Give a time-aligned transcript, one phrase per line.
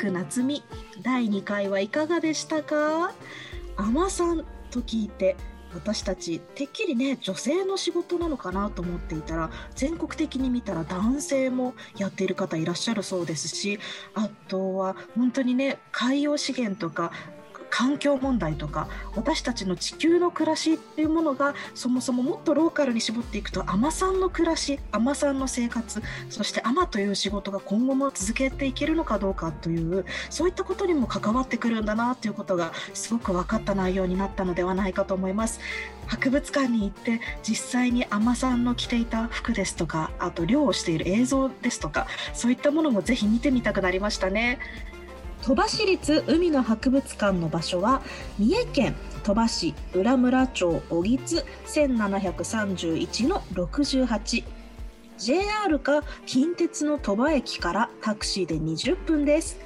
[0.00, 0.62] ク夏美
[1.02, 3.12] 第2回はいかがでしたか？
[3.76, 5.36] アマさんと聞いて
[5.74, 13.78] 私たちてっきりね女性の仕事なのかなと思っていたら全国的に見たら男性もやっている方いらっしゃるそうですし
[14.14, 17.12] あとは本当にね海洋資源とか
[17.70, 35.60] 環境問題とか私たちの地球の暮らしっていうものがそもそももっとローカルに絞っていくと海さんの暮らし海さんの生活そして海という仕事が今後も続けていけるのかどうかというそういったことにも関わってくるんだなということがすごく分かった内容になったのではないかと思います。
[36.06, 44.58] 博物館に行って実際に海さんの着ていた服ですとかあと漁をしている映像ですとかそういったものもぜひ見てみたくなりましたね。
[45.42, 48.02] 鳥羽市立海の博物館の場所は
[48.38, 54.44] 三重県鳥羽市浦村町小木津1731の68
[55.18, 59.58] JR か近鉄の鳥羽駅からタクシーで20分です。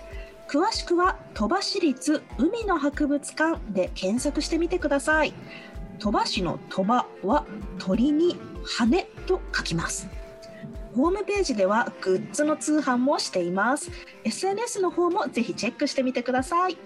[0.48, 5.32] 詳しくは鳥羽市立海の博物館で検索してみてください。
[5.98, 7.44] 鳥羽市の鳥羽は
[7.78, 10.08] 鳥に羽と書きます。
[10.94, 13.90] ホームページではグッズの通販もしています。
[14.24, 16.78] SNS の方もぜひチェックしてみてください。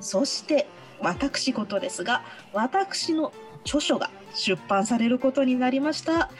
[0.00, 0.66] そして
[1.00, 3.32] 私事ですが私の
[3.64, 6.30] 著書が出版されることになりました。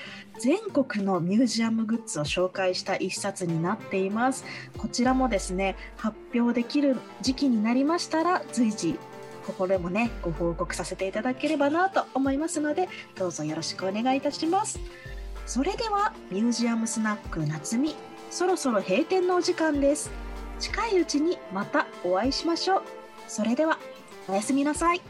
[0.41, 4.45] 全国のミュージアムグッズを紹介した一冊になっています。
[4.77, 8.99] こちらもですね発表できる時期になりましたら随時
[9.47, 14.81] ここでもねご報告させていただければなと思いますのでどうぞよろしくお願いいたします。
[15.47, 17.95] それではミュージアムスナック夏み
[18.31, 20.11] そろそろ閉店のお時間です。
[20.59, 22.83] 近いうちにまたお会いしましょう。
[23.29, 23.79] それでは
[24.27, 25.03] おやすみなさい。